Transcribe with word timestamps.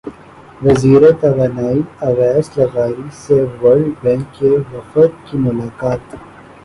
وزیر 0.61 1.01
توانائی 1.21 1.81
اویس 2.07 2.47
لغاری 2.57 3.07
سے 3.21 3.37
ورلڈ 3.59 3.93
بینک 4.01 4.25
کے 4.39 4.49
وفد 4.73 5.11
کی 5.25 5.37
ملاقات 5.37 6.03